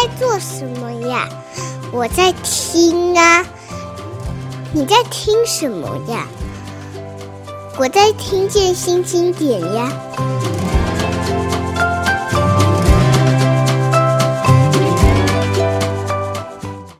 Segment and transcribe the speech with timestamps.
[0.00, 1.28] 在做什么呀？
[1.92, 3.44] 我在听啊。
[4.72, 6.24] 你在听什么呀？
[7.76, 9.90] 我在听见新经典呀。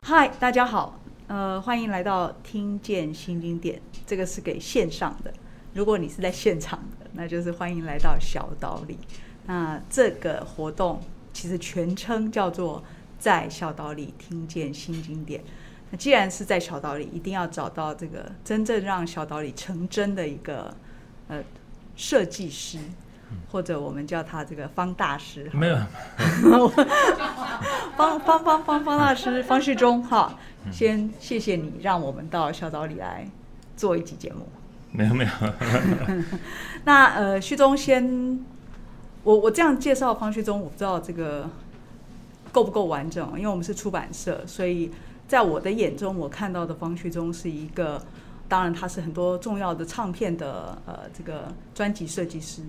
[0.03, 3.81] 嗨，大家好，呃，欢迎来到听见新经典。
[4.09, 5.33] 这个是给线上的，
[5.73, 8.99] 如果你是在现场的，那就是欢迎来到小岛里。
[9.47, 11.01] 那这个活动
[11.39, 12.83] 其实全称叫做
[13.17, 15.41] “在小岛里听见新经典”。
[15.89, 20.75] 那既然是在小岛里，一定要找到这个真正让小岛里成真的一个
[21.29, 21.41] 呃
[21.95, 22.81] 设计师，
[23.53, 25.49] 或者我们叫他这个方大师。
[25.55, 25.79] 没有，
[27.97, 30.37] 方方方方方大师方旭中哈，
[30.73, 33.25] 先谢谢你让我们到小岛里来
[33.77, 34.49] 做一集节目。
[34.91, 35.31] 没有没有。
[36.83, 38.45] 那呃，旭中先。
[39.29, 41.51] 我我这样介绍方旭中，我不知道这个
[42.51, 44.91] 够不够完整，因为我们是出版社，所以
[45.27, 48.03] 在我的眼中，我看到的方旭中是一个，
[48.49, 52.63] 当然他是很多重要的唱片的呃这个专辑设计师，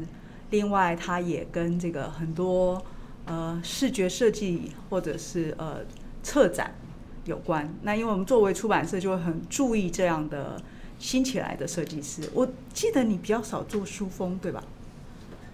[0.50, 2.84] 另外他也跟这个很多
[3.26, 5.78] 呃视觉设计或者是呃
[6.22, 6.76] 策展
[7.23, 7.73] 有关。
[7.84, 10.62] 那因为我们作为出版社，就会很注意这样的
[11.00, 12.30] 新起来的设计师。
[12.34, 14.62] 我记得你比较少做书封，对吧？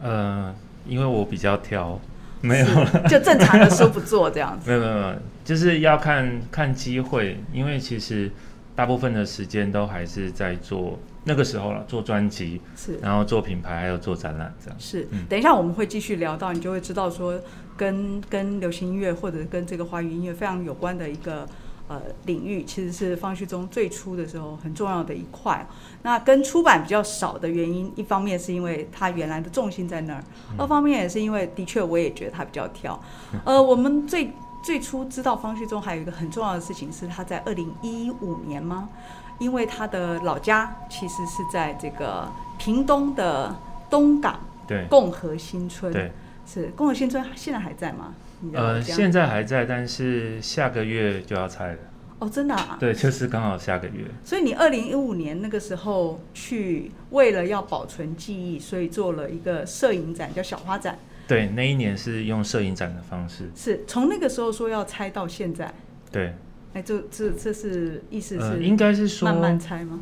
[0.01, 0.55] 呃。
[0.87, 1.99] 因为我比较挑，
[2.41, 2.65] 没有
[3.07, 4.67] 就正常的说不做这样子。
[4.71, 8.31] 没有没有没有，就是要看看机会，因为其实
[8.75, 14.79] 大部分的时间都还是在做那个时候了，做专辑是，然后做品牌，还有做展览这样。
[14.79, 17.39] 是，嗯、等一下我们会继续聊到，你就会知道说
[17.75, 21.47] 跟跟流行音乐或者跟这个华语音乐非常有关的一个。
[21.87, 25.65] 呃，领域其实是方旭中最初的时候很重要的一块。
[26.01, 30.23] 那跟出版比较少的原因，一方面是因为他原来的重心在那儿，
[30.57, 32.99] 二方面也是因为的确我也觉得他比较挑。
[33.43, 34.31] 呃，我们最
[34.63, 38.89] 最初知道方旭中还有一个很重要的事情是他在二零一五年吗？
[39.37, 43.53] 因为他的老家其实是在这个屏东的
[43.89, 46.11] 东港，对，共和新村，对，
[46.47, 48.13] 是共和新村现在还在吗？
[48.53, 51.77] 呃，现在还在，但是下个月就要拆了。
[52.19, 52.77] 哦，真的啊？
[52.79, 54.05] 对，就是刚好下个月。
[54.23, 60.97] 所以你二零一五年那个时候去，为了要保存记忆，所以做了一个摄影展，叫小花展。
[61.27, 63.49] 对，那一年是用摄影展的方式。
[63.55, 65.73] 是从那个时候说要拆到现在。
[66.11, 66.33] 对。
[66.73, 68.41] 哎，这这这是意思是？
[68.41, 69.99] 呃，应该是说慢慢拆吗？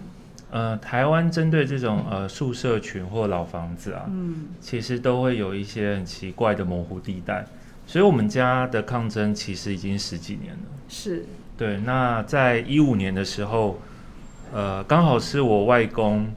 [0.51, 7.43] 呃，台湾针对这种呃宿舍群或老房子啊，嗯，其实都会有一些很奇怪的模糊地带。
[7.85, 10.59] 所以，我们家的抗争其实已经十几年了。
[10.89, 11.25] 是。
[11.55, 13.79] 对，那在一五年的时候，
[14.51, 16.33] 呃，刚好是我外公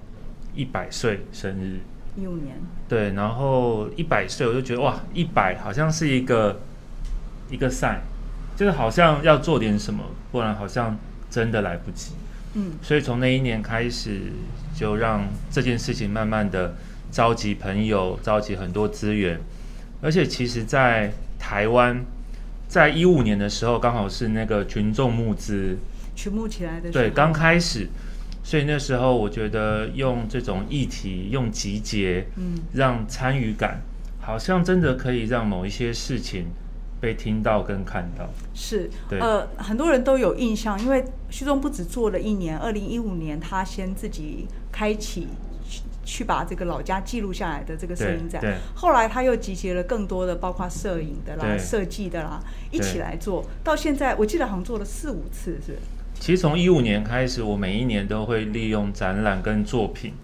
[0.54, 1.80] 一百岁生日。
[2.16, 2.56] 一五年。
[2.88, 6.60] 对，然后一百岁，我就觉得哇，一百好像是一个
[7.50, 7.98] 一个 sign，
[8.56, 10.96] 就是好像要做点什么，不然好像
[11.30, 12.12] 真的来不及。
[12.54, 12.72] 嗯。
[12.82, 14.32] 所以从那一年开始，
[14.74, 16.74] 就让这件事情慢慢的
[17.10, 19.40] 召集朋友，召集很多资源，
[20.02, 21.12] 而且其实，在
[21.48, 22.04] 台湾
[22.66, 25.78] 在一五年的时候，刚好是那个群众募资
[26.16, 27.86] 群募起来的对，刚开始，
[28.42, 33.80] 所以那时候我觉得用这种议题，用集结，嗯，让参与感，
[34.20, 36.46] 好像真的可以让某一些事情
[37.00, 38.28] 被听到跟看到。
[38.52, 45.28] 是，对，呃，很多人都有印象，因为序中不止做了一年，二零一五年他先自己开启。
[46.06, 48.40] 去把这个老家记录下来的这个摄影展，
[48.74, 52.40] 后来他又集结了更多的，包括摄影的啦、设计的啦，
[52.70, 53.44] 一起来做。
[53.64, 55.76] 到现在，我记得好像做了四五次，是。
[56.14, 60.14] 其实从一五年开始，我每一年都会利用展览跟作品。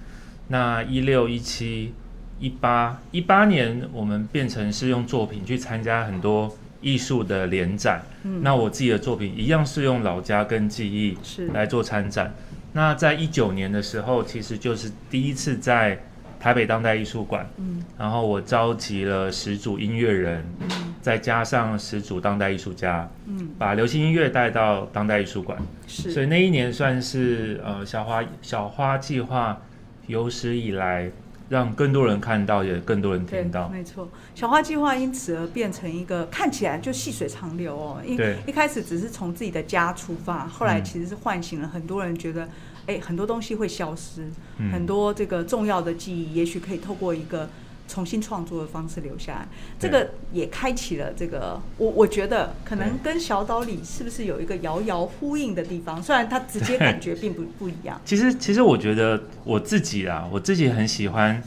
[0.49, 1.93] 那一六、一七、
[2.39, 8.03] 一八、一八年，我们变成是用作品去参加很多艺术的联展。
[8.23, 8.41] 嗯。
[8.43, 12.33] 那我自己的作品一样是用老家跟记忆是来做参展。
[12.73, 15.99] 那在一九年的时候，其实就是第一次在
[16.41, 29.61] 台北当代艺术馆，嗯，然后我召集了十组音乐人，嗯，再加上十组当代艺术家，嗯，把流行音乐带到当代艺术馆，是，所以那一年算是呃小花小花计划
[30.09, 31.09] 有史以来
[31.53, 38.15] 让更多人看到，也更多人听到，没错，小花计划因此而变成一个看起来就细水长流哦，一
[38.47, 42.49] 一开始只是从自己的家出发，后来其实是唤醒了很多人觉得。
[42.85, 44.23] 哎，很多东西会消失，
[44.59, 47.49] 嗯，很多这个重要的记忆，也许可以透过一个
[47.89, 49.49] 重新创作的方式留下来。
[49.79, 56.03] 这个也开启了这个，我我觉得可能跟小岛里是不是有一个遥遥呼应的地方？
[56.03, 58.01] 虽然它直接感觉并不不一样。
[58.05, 61.43] 其实，其实我觉得我自己啊，我自己很喜欢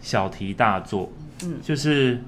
[0.00, 1.10] 小题大做。
[1.42, 2.22] 嗯，就是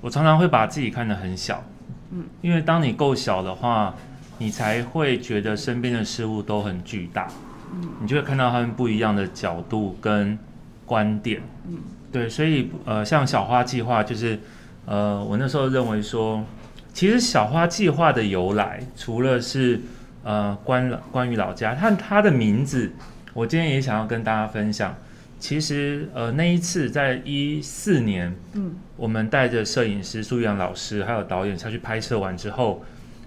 [0.00, 1.62] 我常常会把自己看得很小，
[2.10, 3.94] 嗯，因为当你够小的话，
[4.38, 7.28] 你才会觉得身边的事物都很巨大，
[7.72, 10.38] 嗯，你就会看到他们不一样的角度跟
[10.86, 11.78] 观点，嗯，
[12.14, 14.38] 对，所以呃，像小花计划就是，
[14.86, 16.44] 呃，我那时候认为说，
[16.92, 19.80] 其实小花计划的由来，除了是
[20.22, 22.92] 呃关关于老家，它它的名字，
[23.32, 24.94] 我今天也想要跟大家分享。
[25.40, 32.84] 其实，呃，那一次在一四年，嗯，我们带着摄影师苏玉阳老师还有导演下去拍摄完之后，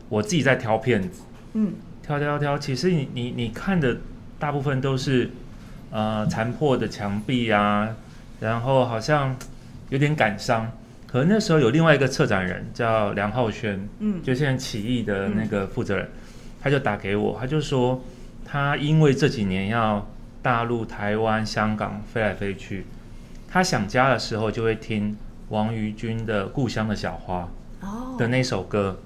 [0.07, 1.23] 我自己在挑片子，
[1.55, 2.57] 嗯，挑挑挑。
[2.57, 3.97] 其实你你你看的
[4.39, 5.29] 大部分都是，
[5.91, 7.89] 呃，残破的墙壁啊，
[8.39, 9.35] 然后好像
[9.89, 10.71] 有点感伤。
[11.05, 16.11] 可能那时候有另外一个策展人叫梁浩轩，嗯，就现在起义的那个负责人，嗯，
[16.61, 18.03] 他就打给我，他就说
[18.45, 20.07] 他因为这几年要。
[20.39, 22.85] 大陆、台湾、香港飞来飞去，
[23.49, 25.17] 他想家的时候就会听
[25.49, 27.49] 王于君的《故乡的小花》
[28.17, 28.97] 的那首歌。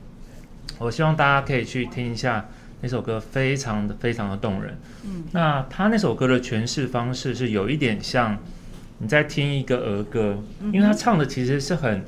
[0.77, 2.45] 我希望大家可以去听一下
[2.81, 4.77] 那首歌，非常的非常的动人。
[5.03, 8.37] 嗯，那他那首歌的诠释方式是有一点像
[9.01, 10.37] 你在听一个儿歌，
[10.71, 12.05] 因为他唱的其实是很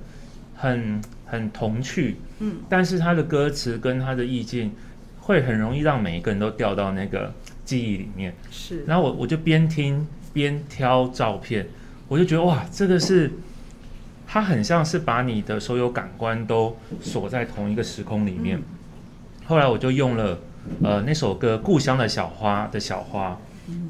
[0.55, 4.71] 很很童趣，嗯，但是他的歌词跟他的意境
[5.19, 7.33] 会很容易让每一个人都掉到那个。
[7.65, 8.35] 记忆里面。
[8.51, 11.65] 是，然后我我就边听边挑照片，
[12.09, 13.31] 我就觉得哇，这个是，
[14.27, 18.61] 它很像是把你的所有感官都锁在同一个时空里面。
[19.45, 20.39] 后来我就用了
[20.83, 23.39] 呃那首歌《故乡的小花》的小花，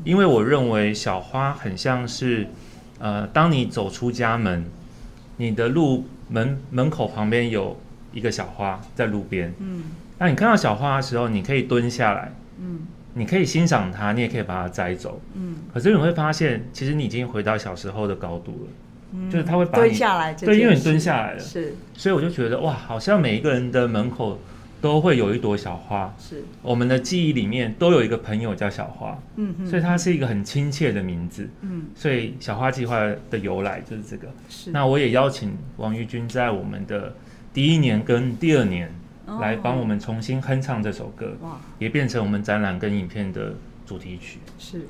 [0.03, 2.47] 因为我认为小花很像是
[3.03, 4.63] 呃，当你走出家门，
[5.35, 7.77] 你的路门门口旁边有
[8.13, 9.83] 一个小花在路边，嗯，
[10.17, 12.87] 那你看到小花的时候，你可以蹲下来，嗯。
[13.15, 15.21] 你可以欣赏它，你也可以把它摘走。
[15.35, 18.71] 嗯，可是你会发现，其实你已经回到小时候的高度了。
[19.11, 21.39] 嗯，就是它会把你蹲下来，对，因为你蹲下来了。
[21.39, 24.39] 是，所以我就觉得哇，好像每一个人的门口
[24.83, 26.13] 都会有一朵小花。
[26.19, 29.17] 是，我们的记忆里面都有一个朋友叫小花。
[29.37, 31.49] 嗯哼，所以它是一个很亲切的名字。
[31.61, 32.99] 嗯，所以小花计划
[33.29, 34.27] 的由来就是这个。
[34.49, 37.15] 是，那我也邀请王玉君在我们的
[37.53, 38.93] 第一年跟第二年。
[39.39, 43.55] 来帮我们重新哼唱这首歌，哇，也变成我们展览跟影片的
[43.85, 44.37] 主题曲。
[44.59, 44.85] 是，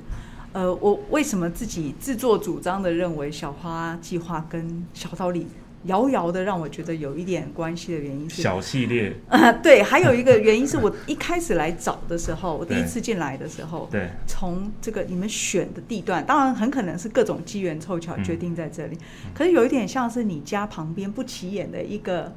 [0.52, 5.46] 呃，我为什么自己自作主张的认为小花计划跟小岛里
[5.84, 22.32] 遥遥的让我觉得有一点关系的原因是小系列，呃， 对，还有一个原因是我一开始来找的时候，我第一次进来的时候，对，从这个你们选的地段，当然很可能是各种机缘凑巧决定在这里，嗯，可是有一点像是你家旁边不起眼的一个。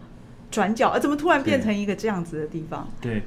[0.50, 2.90] 转角，呃，怎么突然变成一个这样子的地方？
[3.02, 3.22] 对，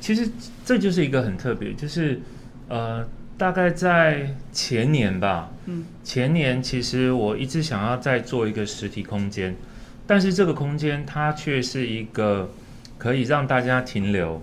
[0.00, 0.28] 其实
[0.64, 2.20] 这就是一个很特别，就是
[2.66, 3.06] 呃，
[3.38, 9.54] 大概在前年吧，嗯，前年其实我一直想要再做一个实体空间，
[10.06, 12.50] 但是这个空间它却是一个
[12.96, 14.40] 可以让大家停留，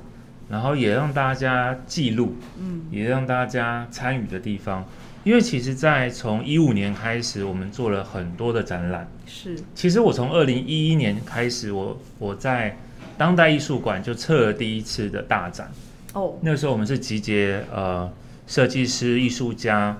[0.49, 4.85] 然后也让大家记录，嗯，也让大家参与的地方。
[5.23, 9.09] 因为其实，在从一五年开始，我们做了很多的展览。
[9.25, 12.77] 是，其实我从二零一一年开始，我我在
[13.17, 15.71] 当代艺术馆就测了第一次的大展。
[16.11, 18.11] 哦，那个时候我们是集结呃
[18.47, 19.97] 设计师、艺术家，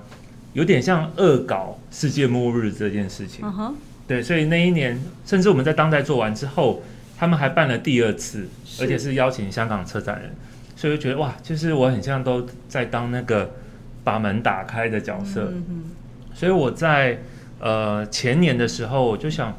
[0.52, 3.44] 有点像恶搞世界末日这件事情。
[4.06, 6.82] 对，所以那一年，甚至我们在当代做完之后，
[7.16, 8.48] 他们还办了第二次，
[8.80, 10.34] 而且是邀请香港策展人，
[10.76, 13.50] 所以我觉得哇，就是我很像都在当那个。
[14.04, 15.50] 把门打开的角色，
[16.34, 17.20] 所以我在
[17.58, 19.56] 呃前年的时候，我就想，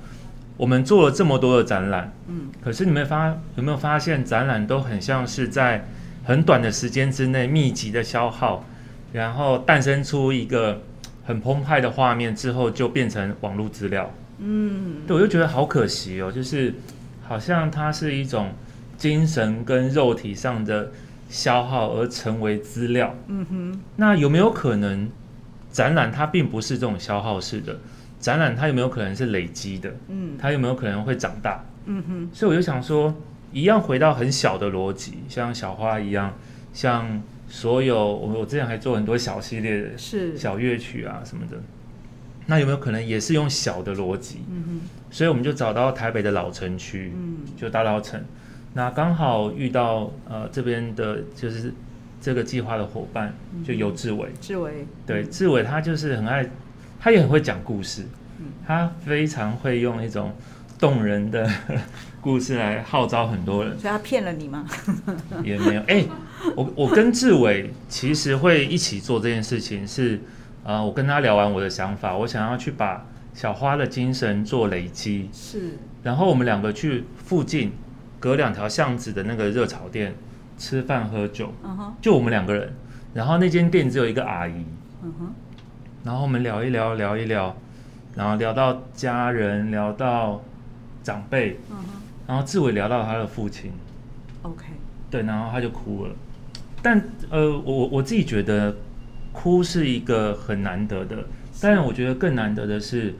[0.56, 5.84] 我们做了这么多的展览，嗯，可是你们发有没有发现，展览都很像是在
[6.26, 8.64] 很短的时间之内密集的消耗，
[9.16, 10.82] 然后诞生出一个
[11.26, 16.74] 很澎湃的画面之后，就变成网络资料，嗯，对，我就觉得好可惜哦，就是
[17.24, 18.52] 好像它是一种
[18.98, 20.92] 精神跟肉体上的。
[21.28, 25.10] 消耗而成为资料，嗯哼，那有没有可能
[25.72, 27.80] 展览它并不是这种消耗式的
[28.20, 28.56] 展览？
[28.56, 29.92] 它有没有可能是累积的？
[30.08, 31.66] 嗯，它有没有可能会长大？
[31.88, 33.14] 嗯哼，所以我就想说，
[33.52, 36.32] 一样回到很小的逻辑，像小花一样，
[36.72, 40.38] 像所有我我之前还做很多小系列的，是。
[40.38, 41.58] 小乐曲啊什么的，
[42.48, 44.40] 那有没有可能也是用小的逻辑？
[44.50, 48.24] 嗯哼，所以我们就找到台北的老城区，嗯，就大稻城。
[48.74, 51.74] 那刚好遇到呃这边的，就是
[52.20, 53.34] 这个计划的伙伴，
[53.64, 54.30] 就游志伟。
[54.42, 56.50] 志伟，对，志伟他就是很爱，
[57.00, 58.04] 他也很会讲故事，
[58.68, 60.34] 他非常会用一种
[60.80, 61.50] 动人的
[62.22, 63.78] 故事来号召很多人。
[63.80, 64.66] 所以他骗了你吗？
[65.44, 66.10] 也没有，哎、欸，
[66.56, 70.16] 我我跟志伟其实会一起做这件事情是，
[70.64, 77.72] 啊、呃，我跟他聊完我的想法，我想要去把小花的精神做累积，是，然后我们两个去附近。
[78.18, 80.16] 隔两条巷子的那个热炒店
[80.58, 81.54] 吃饭喝酒，
[82.02, 82.74] 就我们两个人。
[83.14, 84.66] 然后那间店只有一个阿姨，
[85.04, 85.34] 嗯哼，
[86.04, 87.56] 然后我们聊一聊，聊一聊，
[88.16, 90.42] 然后聊到家人，聊到
[91.06, 93.72] 长辈，嗯哼，然后志伟聊到他的父亲
[94.42, 94.66] ，OK，
[95.10, 96.12] 对，然后他就哭了。
[96.82, 98.76] 但呃，我我自己觉得
[99.32, 101.24] 哭是一个很难得的，
[101.62, 103.14] 但我觉得更难得的是，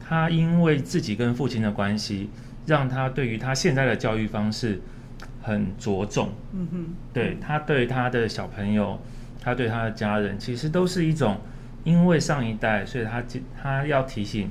[0.00, 2.30] 他因为自己跟父亲的关系，
[2.66, 4.80] 让他对于他现在的教育方式
[5.42, 6.30] 很着重。
[6.54, 8.98] 嗯哼，对，他对他的小朋友。
[9.40, 11.38] 他对他的家人其实都是一种，
[11.84, 13.22] 因为上一代，所以他
[13.62, 14.50] 他要提醒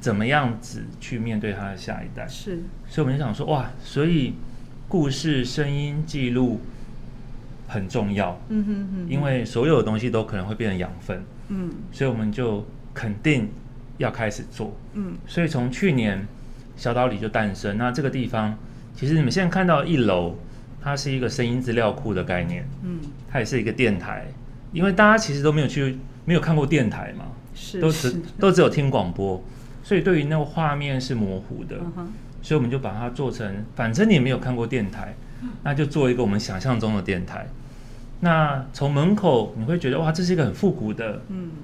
[0.00, 2.26] 怎么样子去面对他的下一代。
[2.28, 4.34] 是，所以我们就想说，哇，所以
[4.88, 6.60] 故事声音记录
[7.68, 8.40] 很重要。
[8.48, 11.22] 嗯哼哼，因为所有的东西都可能会变成养分。
[11.48, 13.48] 嗯，所以我们就肯定
[13.98, 14.76] 要开始做。
[14.94, 16.26] 嗯，所以从去年
[16.76, 17.76] 小岛里就诞生。
[17.76, 18.56] 那这个地方，
[18.94, 20.36] 其实你们现在看到一楼。
[20.78, 24.24] 它是一个声音资料库的概念，嗯，它也是一个电台，
[24.72, 27.24] 因为大家其实都没有去，没有看过电台嘛，
[27.56, 29.42] 是，都只都只有听广播，
[29.86, 32.08] 所以对于那个画面是模糊的，嗯，
[32.42, 35.14] 所以我们就把它做成，反正你没有看过电台，
[35.62, 37.46] 那就做一个我们想象中的电台。
[38.18, 41.22] 那从门口你会觉得哇，这是一个很复古的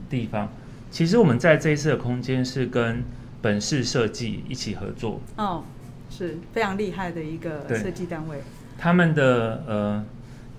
[0.08, 0.48] 地方，嗯，
[0.88, 3.02] 其实我们在这一次的空间是跟
[3.40, 5.64] 本市设计一起合作，哦，
[6.08, 8.38] 是非常厉害的一个设计单位。
[8.78, 10.04] 他们的呃，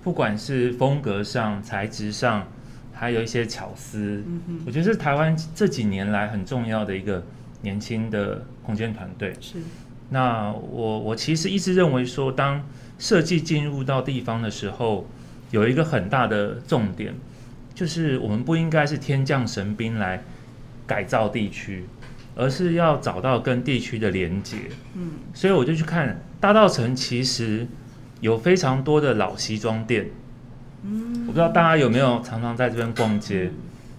[0.02, 2.46] 不管是风格上、材质上，
[2.92, 7.24] 还有一些巧思，嗯，我觉得是台湾这几年来很重要的一个
[7.64, 9.34] 年轻的空间团队。
[9.40, 9.58] 是。
[10.10, 12.64] 那我我其实一直认为说，当
[13.00, 15.08] 设计进入到地方的时候，
[15.50, 17.12] 有一个很大的重点，
[17.74, 20.22] 就是我们不应该是天降神兵来
[20.86, 21.86] 改造地区，
[22.36, 24.58] 而是要找到跟地区的连接。
[24.94, 25.14] 嗯。
[25.34, 27.66] 所以我就去看大道城，其实。
[28.20, 30.06] 有非常多的老西装店，
[30.82, 33.50] 嗯，我不知道大家有没有常常在这边逛街。
[33.52, 33.52] 嗯、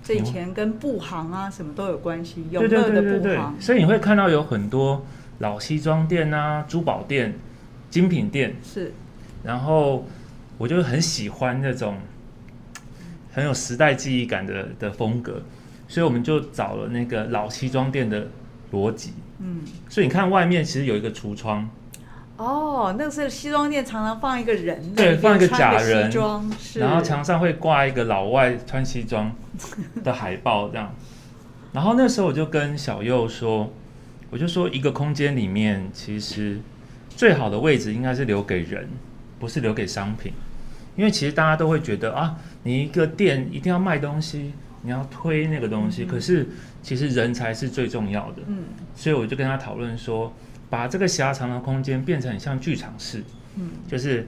[0.05, 3.39] 这以前跟布行啊什么都有关系，有对对对对对。
[3.59, 5.03] 所以你会看到有很多
[5.39, 7.33] 老西装店啊、珠宝店、
[7.89, 8.93] 精品店是。
[9.43, 10.05] 然后
[10.59, 11.97] 我就很喜欢那种
[13.33, 15.41] 很有时代记忆感的的风格，
[15.88, 18.27] 所以我们就找了那个老西装店的
[18.71, 19.13] 逻辑。
[19.39, 21.67] 嗯，所以你看外面其实有一个橱窗。
[22.37, 26.11] 哦，那个是西装店常常放一个人，对，放一个假人，
[26.59, 29.33] 是，然后墙上会挂一个老外穿西装
[30.03, 30.93] 的海报这样。
[31.71, 33.71] 然后那时候我就跟小右说，
[34.29, 36.59] 我就说一个空间里面其实
[37.09, 38.89] 最好的位置应该是留给人，
[39.39, 40.33] 不是留给商品，
[40.97, 44.51] 因为其实大家都会觉得啊，你一个店一定要卖东西，
[44.81, 46.49] 你要推那个东西，嗯，可是
[46.83, 48.41] 其实人才是最重要的。
[48.47, 48.63] 嗯，
[48.93, 50.33] 所以我就跟他讨论说。
[50.69, 53.24] 把这个狭长的空间变成很像剧场式，
[53.55, 54.27] 嗯，就是，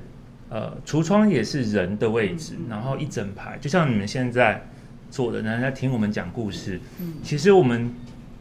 [0.50, 4.62] 呃，橱窗也是人的位置，嗯，然后一整排，就像你们现在
[5.10, 7.92] 坐的，人在听我们讲故事，嗯，其实我们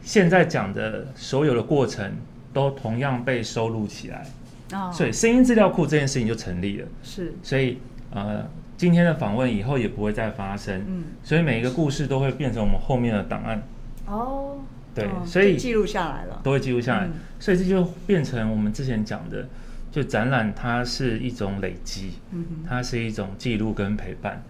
[0.02, 2.12] 现在讲的所有的过程
[2.52, 4.26] 都同样被收录起来，
[4.72, 7.78] 哦，所以声音资料库这件事情就成立了，是，所以
[8.10, 13.62] 呃，今天的访问以后也不会再发生，嗯，所以每一个故事都会变成我们后面的档案，
[14.06, 14.58] 哦。
[14.96, 19.46] 对，哦、所以记录下来了，都会记录下来、嗯，所以这就变成我们之前讲的，
[19.92, 24.42] 就展览它是一种累积，嗯，它是一种记录跟陪伴，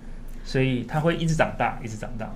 [0.45, 2.33] 所以它会一直长大，一直长大。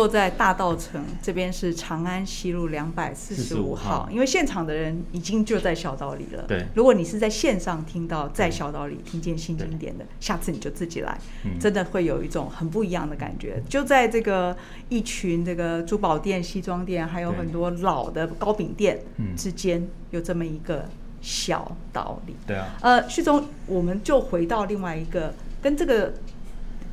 [0.00, 6.42] 落在大道城这边是长安西路两百四十五号，因为现场的人已经就在小岛里了。
[6.48, 11.18] 对，如果你是在线上听到在小岛里听见新经典的，下次你就自己来，
[11.60, 13.62] 真的会有一种很不一样的感觉。
[13.68, 14.56] 就在这个
[14.88, 19.02] 一群这个珠宝店、西装店，还有很多老的糕饼店
[19.36, 20.86] 之间，有这么一个
[21.20, 22.34] 小岛里。
[22.46, 22.68] 对啊。
[22.80, 26.14] 呃，旭中，我们就回到另外一个跟这个。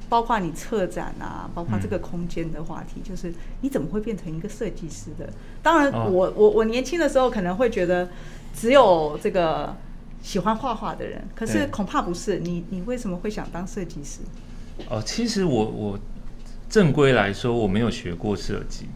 [0.10, 5.30] 包括你策展啊，包括这个空间的话题，嗯，就是你怎么会变成一个设计师的？
[5.62, 8.10] 当然我，我我我年轻的时候可能会觉得
[8.56, 9.76] 只有这个
[10.22, 12.40] 喜欢画画的人，可是恐怕不是。
[12.40, 14.20] 你你为什么会想当设计师？
[14.90, 16.00] 哦，其实我我
[16.70, 18.88] 正规来说我没有学过设计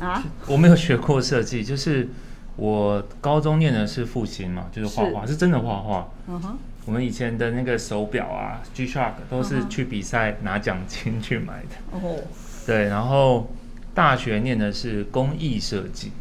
[0.00, 2.08] 啊，我没有学过设计，就是
[2.56, 6.08] 我高中念的是复兴嘛，就是画画，是，是真的画画。
[6.28, 6.58] 嗯哼。
[6.86, 11.98] 我们以前的那个手表啊，G-Shock 都是去比赛拿奖金去买的。
[11.98, 13.52] 哦、uh 对，然后
[13.92, 16.12] 大学念的是工艺设计。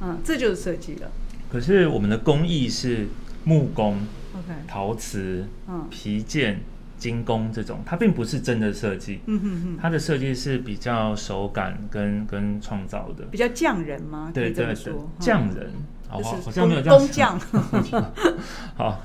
[0.00, 1.10] 嗯，这就是设计了。
[1.52, 3.06] 可是我们的工艺是
[3.44, 3.98] 木工、
[4.34, 6.60] OK，陶瓷、嗯，皮件、
[6.98, 14.30] 精工这种，它并不是真的设计，嗯哼哼，它的设计是比较手感跟跟创造的，比较匠人吗？
[14.34, 15.70] 对对对，匠人，
[16.08, 16.36] 好好？
[16.40, 17.40] 好像没有这样工匠，
[18.76, 19.02] 好，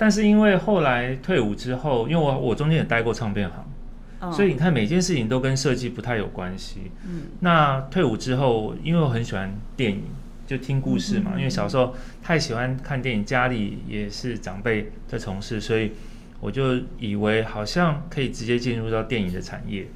[0.00, 4.32] 但是因为后来退伍之后，因为我我中间也待过唱片行。
[4.32, 6.90] 所以你看，每件事情都跟设计不太有关系。
[7.06, 10.04] 嗯，那退伍之后，因为我很喜欢电影，
[10.46, 11.32] 就听故事嘛。
[11.32, 15.92] 嗯嗯嗯，因为小时候太喜欢看电影，家里也是长辈在从事，所以
[16.40, 19.86] 我就以为好像可以直接进入到电影的产业。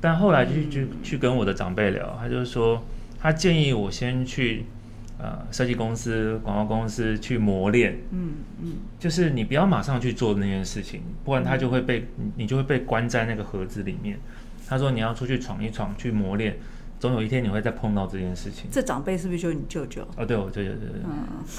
[0.00, 2.82] 但后来就去去跟我的长辈聊，他就说
[3.20, 4.64] 他建议我先去。
[5.16, 14.18] 呃，设计公司、广告公司去磨练，嗯嗯，就是你不要马上去做那件事情，不然他就会被你就会被关在那个盒子里面。
[14.66, 16.56] 他说你要出去闯一闯，去磨练，
[16.98, 18.68] 总有一天你会再碰到这件事情。
[18.72, 20.02] 这长辈是不是就是你舅舅？
[20.16, 21.02] 哦，对，我舅舅，对对对，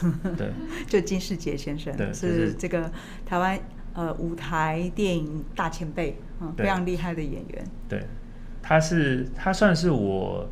[0.03, 0.49] 嗯， 对，
[0.87, 2.91] 就金世杰先生，对，是这个
[3.25, 3.57] 台湾
[3.93, 7.63] 呃舞台电影大前辈，嗯，非常厉害的演员。
[7.87, 8.03] 对，
[8.61, 10.49] 他是他算是我。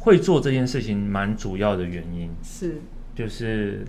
[0.00, 2.80] 会做这件事情蛮主要的原因是，
[3.14, 3.84] 就是，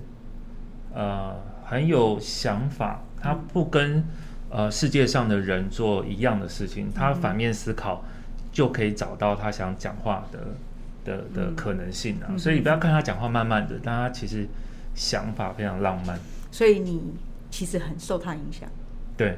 [0.93, 4.03] 呃，很有想法，他不跟
[4.49, 8.03] 呃世界上的人做一样的事情，他反面思考，
[8.51, 10.39] 就可以找到他想讲话的
[11.05, 12.35] 的的可能性啊。
[12.37, 14.45] 所以你不要看他讲话慢慢的，但他其实
[14.93, 16.19] 想法非常浪漫。
[16.51, 17.01] 所以你
[17.49, 18.67] 其实很受他影响。
[19.15, 19.37] 对，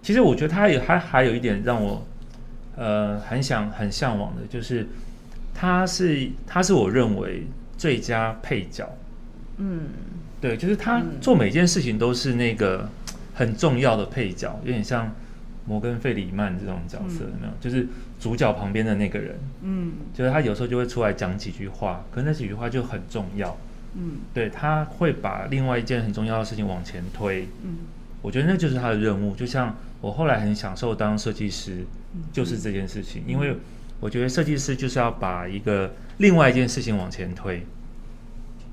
[0.00, 2.06] 其实我觉得他也还还有一点让我
[2.74, 4.88] 呃很想很向往的，就是。
[5.58, 7.46] 他是他是我认为
[7.78, 8.86] 最佳配角，
[9.56, 9.84] 嗯，
[10.38, 12.86] 对，就是他做每件事情都是那个
[13.32, 15.10] 很重要的配角，有点像
[15.64, 17.52] 摩根费里曼这种角色，有没有？
[17.58, 17.88] 就是
[18.20, 23.56] 主角旁边的那个人，嗯，就是他有时候就会出来讲几句话，可是那几句话就很重要，
[23.94, 27.78] 嗯，对，他会把另外一件很重要的事情往前推，嗯，
[28.20, 29.34] 我觉得那就是他的任务。
[29.34, 31.86] 就像我后来很享受当设计师，
[32.30, 33.56] 就是这件事情，因为。
[33.98, 37.64] 我觉得设计师就是要把一个另外一件事情往前推。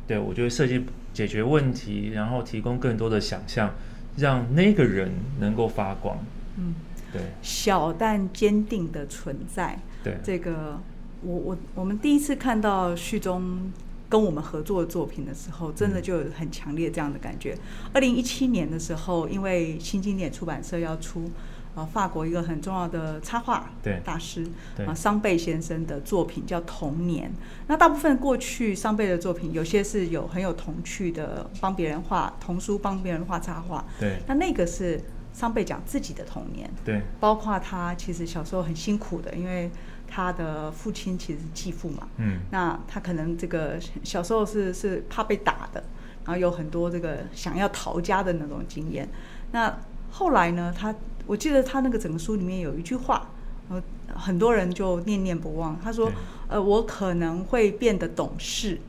[0.05, 0.83] 对，我觉得设计
[1.13, 3.73] 解决问题，然后提供更多的想象，
[4.17, 6.17] 让那个人能够发光。
[6.57, 6.75] 嗯，
[7.13, 7.21] 对。
[7.41, 9.79] 小但坚定的存在。
[10.03, 10.77] 对，这个
[11.21, 13.71] 我我我们第一次看到序中
[14.09, 17.57] 跟我们合作的作品的时候，真的就有很强烈这样的感觉。
[17.93, 21.31] 二零一七年的时候，因为新经典出版社要出。
[21.75, 23.67] 啊，法国一个很重要的插画
[24.03, 24.45] 大师，
[24.86, 27.29] 啊，桑贝先生的作品叫《童年》。
[27.65, 33.83] 那大部分过去桑贝的作品，有些是有很有童趣的，帮别人画童书，帮别人画插画。
[33.99, 36.69] 对，那那个是桑贝讲自己的童年。
[36.86, 39.71] 对，包括他其实小时候很辛苦的，因为
[40.07, 42.07] 他的父亲其实是继父嘛。
[42.17, 45.83] 嗯，那他可能这个小时候是是怕被打的，
[46.23, 49.09] 然后有很多这个想要逃家的那种经验。
[49.51, 49.75] 那
[50.12, 50.93] 后来呢，他。
[51.25, 53.29] 我记得他那个整个书里面有一句话，
[53.69, 53.81] 呃，
[54.13, 55.79] 很多人就念念不忘。
[55.81, 56.12] 他说
[56.47, 58.79] ：“呃，我可能会变得懂事，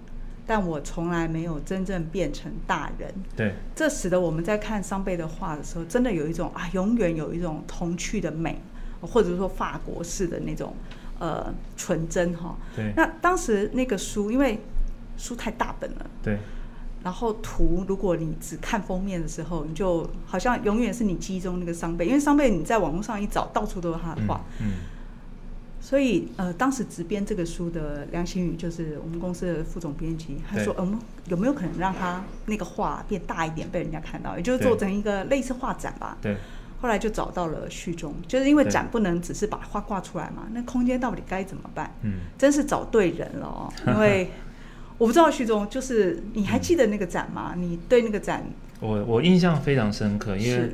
[0.47, 8.61] 但我从来没有真正变成大人。”对，这使得我们在看桑贝的画的时候，真的有一种啊，永远有一种童趣的美，
[9.01, 10.75] 或者说法国式的那种
[11.21, 12.57] 呃纯真哈。
[12.75, 12.93] 对。
[12.97, 14.59] 那当时那个书，因为
[15.17, 16.07] 书太大本了。
[16.23, 16.39] 对。
[17.05, 24.41] 然后图，如果你只看封面的时候，你就好像永远是你记忆中那个桑贝，因为桑贝你在网络上一找，到处都是他的画。
[24.59, 24.67] 嗯。
[24.67, 24.73] 嗯，
[25.83, 36.35] 所以呃，当时执编这个书的梁新宇就是我们公司的副总编辑，他说：“嗯，有没有可能让他那个画变大一点，被人家看到，也就是做成一个类似画展吧？”对。
[36.81, 41.95] 后来就找到了序中，就是因为展不能只是把画挂出来嘛，那空间到底该怎么办？
[42.01, 44.31] 嗯，真是找对人了哦，因为。
[44.99, 47.53] 我不知道徐中，就是你还记得那个展吗？
[47.57, 48.45] 嗯、你对那个展，
[48.81, 50.71] 我我印象非常深刻，因为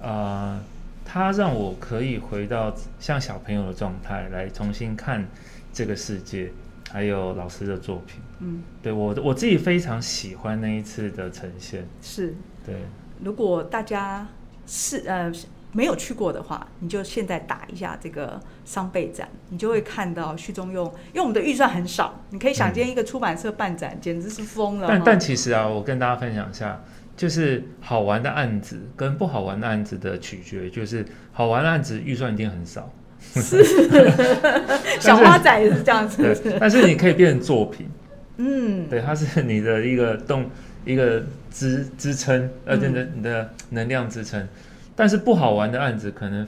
[0.00, 0.60] 呃，
[1.04, 5.26] 他让我可以回到像小朋友的状态来重新看
[5.72, 6.50] 这个世界，
[6.90, 8.20] 还有老师的作品。
[8.40, 11.86] 嗯，对我我自己非常喜欢那一次的呈现。
[12.00, 12.34] 是，
[12.66, 12.74] 对。
[13.22, 14.26] 如果大家
[14.66, 15.32] 是呃。
[15.72, 24.86] 没有去过的话，你就现在打一下这个桑贝展，你就会看到序中用，因为我们的预算很少，你可以想见一个出版社办展，嗯、简直是疯了。
[24.86, 26.82] 但但其实啊，我跟大家分享一下，
[27.16, 32.92] 就是好玩的案子跟不好玩的案子的取决，就是好玩的案子预算一定很少，
[33.34, 33.64] 是。
[35.00, 36.58] 小花仔也是这样子。
[36.60, 37.88] 但是你可以变成作品，
[38.36, 40.50] 嗯，对，它是你的一个动
[40.84, 44.46] 一个支支撑，而且你的你的能量支撑。
[44.94, 46.46] 但是不好玩的案子，可能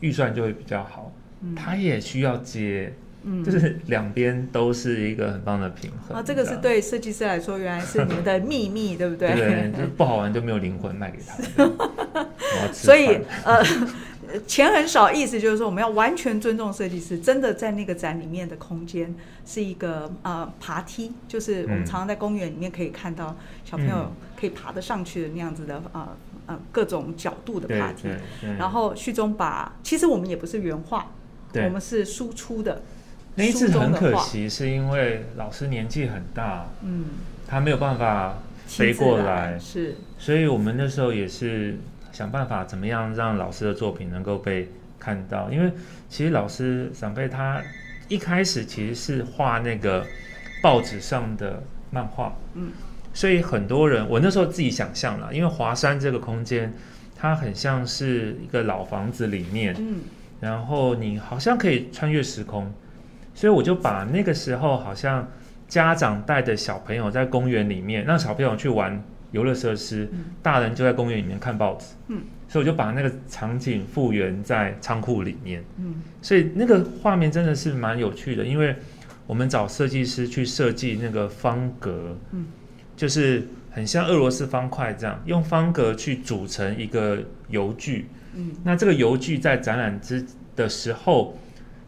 [0.00, 1.12] 预算就会比较好，
[1.54, 6.16] 他也需要接，嗯，就是两边都是一个很棒的平衡。
[6.16, 9.34] 啊，这个是对设计师来说，原来是你们的 秘密，对不对？
[9.34, 12.26] 对，就是不好玩就没有灵魂卖给他。
[12.72, 13.62] 所以呃，
[14.46, 17.18] 钱很少，意思就是说我们要完全尊重设计师。
[17.18, 19.14] 真的在那个展里面的空间
[19.46, 26.08] 是一个呃爬梯，就是我们常常在公园里面可以看到小朋友可以爬得上去的那样子的呃
[26.46, 28.08] 呃各种角度的爬梯。
[28.58, 31.10] 然后序中把，其实我们也不是原画，
[31.54, 32.82] 我们是输出的。
[33.36, 37.06] 那一次很可惜，是因为老师年纪很大，嗯，
[37.48, 41.76] 他没有办法飞过来，是，所以我们那时候也是
[42.12, 45.50] 想办法怎么样让老师的作品能够被看到。
[45.50, 45.72] 因为
[46.08, 47.60] 其实老师长辈他
[48.06, 50.06] 一开始其实是画那个
[50.62, 52.70] 报纸上的漫画，嗯，
[53.14, 56.74] 所以很多人我那时候自己想象了，因为华山这个空间
[57.16, 60.00] 它很像是一个老房子里面，嗯，
[60.40, 62.70] 然后你好像可以穿越时空。
[63.36, 65.28] 所以我就把那个时候好像
[65.66, 71.86] 家长带着小朋友在公园里面，让小朋友去玩游乐设施，嗯、大人就在公园里面看报纸。
[72.08, 75.64] 嗯，所以我就把那个场景复原在仓库里面。
[75.78, 78.76] 嗯，所以那个画面真的是蛮有趣的，因为
[79.26, 82.46] 我们找设计师去设计那个方格，嗯，
[82.96, 88.06] 就是很像俄罗斯方块这样，用方格去组成一个游具。
[88.34, 90.24] 嗯，那这个游具在展览之
[90.56, 91.36] 的时候。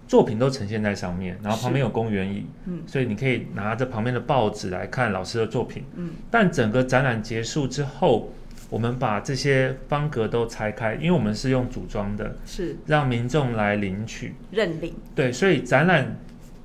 [0.09, 6.11] 作品都呈现在上面，然后旁边有公园椅，嗯，所以你可以拿着旁边的报纸来看老师的作品，嗯。
[6.31, 8.33] 但整个展览结束之后，
[8.71, 14.95] 我们把这些方格都拆开，因为我们是用组装的，是让民众来领取认领。
[15.13, 16.17] 对，所以展览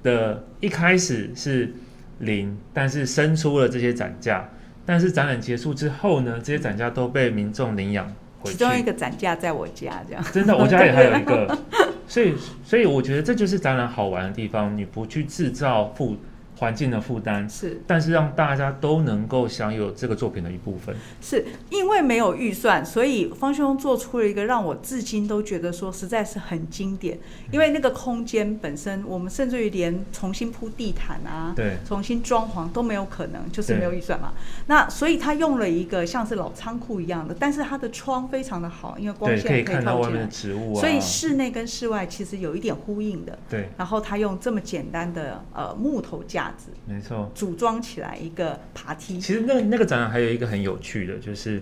[0.04, 1.74] 的一开始是
[2.22, 4.50] 零，但是生出了这些展架，
[4.86, 8.08] 但是展览结束之后呢，这些展架都被民众领养
[8.40, 8.58] 回去。
[8.58, 10.24] 其中一个展架在我家，这样。
[10.32, 11.58] 真的，我家也还有一个。
[12.08, 14.76] 所以，所以我觉得这就是展览好玩的地方。
[14.76, 16.18] 你不去制造负
[16.62, 20.96] 环境的负担，是，但是让大家都能够享有这个作品的一部分。
[21.20, 27.18] 是因为没有预算，所以方兄做出了一个让我至今都觉得说实在是很经典。
[27.50, 34.32] 因为那个空间本身，我们甚至于连重新铺地毯啊，对，重新装潢都没有可能，就是没有预算嘛。
[34.68, 43.36] 那所以他用了一个像是老仓库一样的，但是它的窗非常的好，因为光线可以看到外面的植物啊，所以室内跟室外其实有一点呼应的。
[43.50, 49.20] 对，然后他用这么简单的呃木头架子，没错，组装起来一个爬梯。
[49.20, 51.62] 其实那那个展览还有一个很有趣的，就是。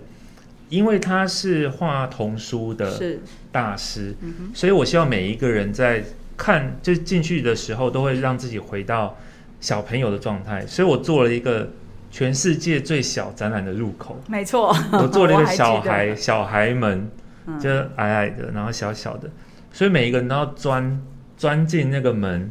[0.68, 3.18] 因为他是画童书的
[3.50, 6.00] 大师，嗯，所以我希望每一个人在
[6.36, 9.18] 看就进去的时候，都会让自己回到
[9.60, 10.64] 小朋友的状态。
[10.68, 11.68] 所以我做了一个
[12.08, 17.10] 全世界最小展览的入口，没错，我做了一个小孩 小孩门，
[17.58, 19.28] 就矮矮的，然后小小的，
[19.72, 21.02] 所以每一个人都要钻
[21.40, 22.50] 钻进那个门。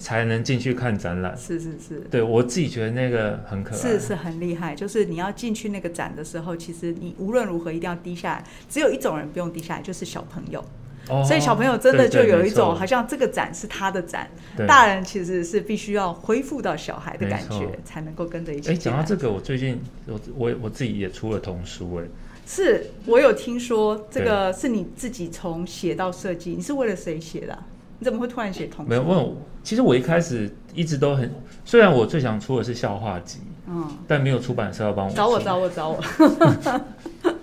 [0.00, 1.36] 才能进去看展览。
[1.36, 4.72] 是是是，对我自己觉得那个很可爱，是是很厉害。
[4.72, 8.44] 就是你要进去那个展的时候，其实你无论如何一定要低下来。
[8.70, 10.64] 只有一种人不用低下来，就是小朋友。
[11.08, 14.30] 哦，所以小朋友真的就有一种好像这个展是他的展，
[14.68, 18.70] 大人其实是必须要恢复到小孩的感觉，才能够跟着一起。
[18.70, 22.04] 哎，讲到这个，我最近我我我自己也出了童书，哎，
[22.46, 27.58] 是我有听说这个是你自己从写到设计，你是为了谁写的？
[27.98, 28.88] 你怎么会突然写童书？
[28.88, 31.30] 没有问我，其实我一开始一直都很，
[31.64, 35.12] 虽然我最想出的是笑话集，嗯，但没有出版社要帮我。
[35.12, 36.00] 找我，找我，找我。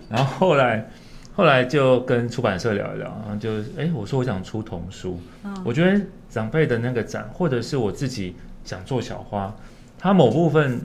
[0.09, 0.89] 然后后来，
[1.33, 5.19] 后来就跟出版社聊一聊，然后就哎，我说我想出童书。
[5.43, 9.53] 嗯，我觉得长辈的那个展，或者是我自己想做小花，
[9.97, 10.79] 它某部分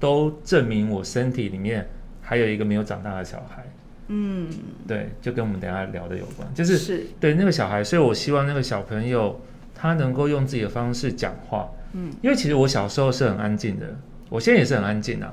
[0.00, 1.88] 都证明我身体里面
[2.20, 3.64] 还有一个没有长大的小孩。
[4.08, 4.48] 嗯，
[4.86, 9.40] 对，就跟我们等下聊的有关，就是，是对那个小孩，所以我希望那个小朋友
[9.74, 11.68] 他能够用自己的方式讲话。
[11.92, 13.96] 嗯，因为其实我小时候是很安静的，
[14.28, 15.32] 我现在也是很安静啊。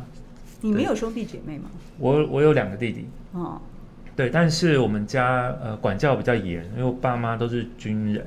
[0.62, 1.70] 你没有兄弟姐妹吗？
[1.98, 3.08] 我我有两个弟弟。
[3.34, 3.60] 哦，
[4.16, 8.26] 对，但是我们家呃管教比较严，因为我爸妈都是军人。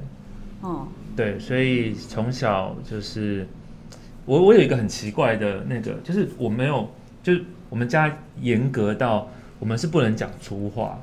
[0.60, 3.46] 哦，对，所以从小就是
[4.26, 6.90] 我我有一个很奇怪的那个，就是我没有，
[7.22, 9.30] 就是我们家严格到。
[9.62, 10.98] 我们是不能讲粗话，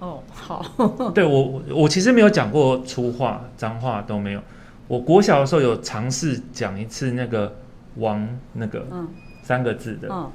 [0.00, 0.66] 哦，好，
[1.14, 4.40] 对我我其实没有讲过粗话，脏话都没有。
[4.88, 7.54] 我国小的时候有尝试讲一次那个
[7.98, 8.84] “王”那个
[9.44, 10.28] 三个字的，嗯，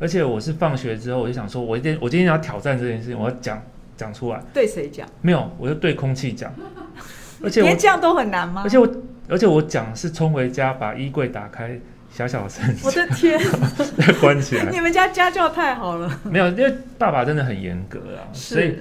[0.00, 3.62] 而且我是放学之后我就想说，我一定我今天要挑战这件事情，我要讲
[3.96, 4.42] 讲出来。
[4.52, 5.08] 对谁讲？
[5.22, 6.52] 没有，我就对空气讲。
[7.40, 8.62] 而且连这样都很难吗？
[8.64, 8.88] 而且我
[9.28, 11.78] 而且我讲是冲回家把衣柜打开。
[12.16, 13.38] 小小声，我的天，
[13.98, 14.70] 再关起来。
[14.70, 16.20] 你们家家教太好了。
[16.24, 18.76] 没有，因为爸爸真的很严格啊，所以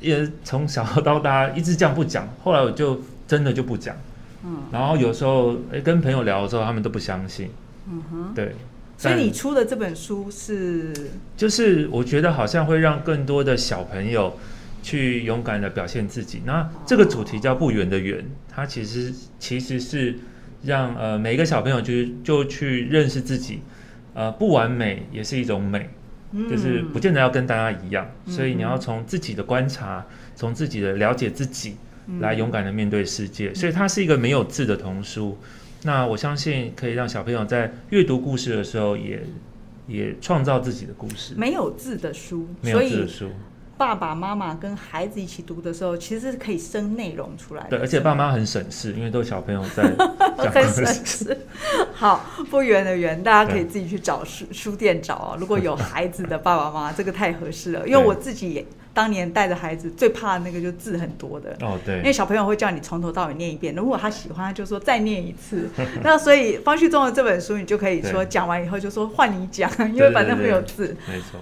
[0.00, 2.28] 也从小到大一直这样不讲。
[2.44, 3.96] 后来我就真的就不讲，
[4.44, 7.50] 嗯，然后有时候哎跟朋友聊的时候，他们都不相信。
[7.90, 8.54] 嗯哼，对。
[8.96, 10.92] 所以你出的这本书是，
[11.36, 14.38] 就是我觉得好像会让更多的小朋友
[14.84, 16.42] 去勇敢的表现自己。
[16.46, 20.16] 那这个主题叫不圆的圆，它其实其实是
[20.64, 23.60] 让呃每一个小朋友就就去认识自己，
[24.14, 25.90] 呃不完美也是一种美，
[26.50, 31.76] 就是不见得要跟大家一样，所以你要从自己的观察，从自己的了解自己
[32.20, 33.54] 来勇敢的面对世界。
[33.54, 35.38] 所以它是一个没有字的童书。
[35.82, 39.22] 那我相信可以让小朋友在阅读故事的时候也，
[39.86, 41.34] 也也创造自己的故事。
[41.36, 43.30] 没有字的书，没有字的书，
[43.76, 47.70] 爸爸妈妈跟孩子一起读的时候，其实是可以生内容出来的。
[47.70, 49.82] 对，而且爸妈很省事，因为都是小朋友在
[50.38, 50.52] 讲。
[50.52, 51.36] 很省事。
[51.92, 55.36] 好，不圆的圆，大家可以自己去找书书店找啊。
[55.40, 58.64] 如果有孩子的爸爸妈妈，这个太合适了，因为我自己也。
[58.94, 65.68] 当年带着孩子最怕的那个就字很多的哦，对，因为小朋友会叫你从头到尾念一遍，如果他喜欢，他就说再念一次。
[66.04, 71.40] 那所以方旭中的这本书，你就可以说讲完以后就说换你讲，因为反正没有字，没错。